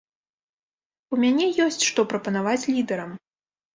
У 1.15 1.21
мяне 1.23 1.45
ёсць 1.67 1.79
што 1.91 1.99
прапанаваць 2.15 2.59
лідарам. 2.75 3.11